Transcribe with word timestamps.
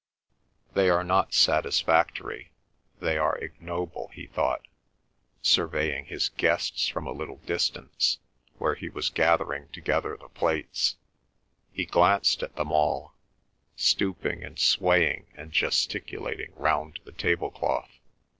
"They 0.73 0.89
are 0.89 1.03
not 1.03 1.31
satisfactory; 1.31 2.49
they 2.99 3.19
are 3.19 3.37
ignoble," 3.37 4.07
he 4.11 4.25
thought, 4.25 4.67
surveying 5.43 6.05
his 6.05 6.29
guests 6.29 6.87
from 6.87 7.05
a 7.05 7.11
little 7.11 7.35
distance, 7.45 8.17
where 8.57 8.73
he 8.73 8.89
was 8.89 9.11
gathering 9.11 9.67
together 9.67 10.17
the 10.19 10.29
plates. 10.29 10.95
He 11.71 11.85
glanced 11.85 12.41
at 12.41 12.55
them 12.55 12.71
all, 12.71 13.13
stooping 13.75 14.43
and 14.43 14.57
swaying 14.57 15.27
and 15.35 15.51
gesticulating 15.51 16.53
round 16.55 16.99
the 17.03 17.11
table 17.11 17.51
cloth. 17.51 17.99